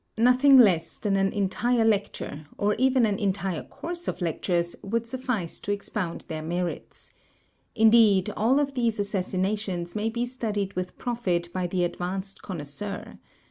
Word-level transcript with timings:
Nothing 0.17 0.57
less 0.57 0.97
than 0.97 1.15
an 1.15 1.31
entire 1.31 1.85
lecture, 1.85 2.47
or 2.57 2.73
even 2.79 3.05
an 3.05 3.19
entire 3.19 3.61
course 3.61 4.07
of 4.07 4.19
lectures, 4.19 4.75
would 4.81 5.05
suffice 5.05 5.59
to 5.59 5.71
expoimd 5.77 6.25
their 6.25 6.41
merits. 6.41 7.11
Indeed, 7.75 8.31
all 8.35 8.59
of 8.59 8.73
these 8.73 8.97
assassinations 8.99 9.93
may 9.95 10.09
be 10.09 10.25
studied 10.25 10.73
with 10.73 10.97
profit 10.97 11.53
by 11.53 11.67
the 11.67 11.83
advanced 11.83 12.41
connoisseur. 12.41 13.19